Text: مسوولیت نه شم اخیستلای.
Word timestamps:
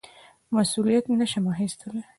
مسوولیت 0.53 1.05
نه 1.21 1.25
شم 1.31 1.45
اخیستلای. 1.53 2.01